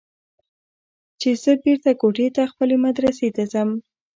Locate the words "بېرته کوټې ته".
1.63-2.43